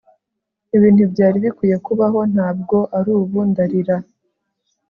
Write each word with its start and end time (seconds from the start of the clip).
ibi 0.75 0.87
ntibyari 0.93 1.37
bikwiye 1.45 1.77
kubaho, 1.85 2.19
ntabwo 2.33 2.77
arubu; 2.97 3.39
ndarira 3.49 3.97